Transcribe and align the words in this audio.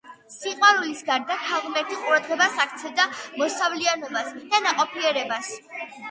სიყვარულის 0.35 1.01
გარდა 1.09 1.35
ქალღმერთი 1.49 1.97
ყურადღებას 2.05 2.55
აქცევდა 2.63 3.05
მოსავლიანობას 3.41 4.31
და 4.55 4.63
ნაყოფიერებას. 4.69 5.51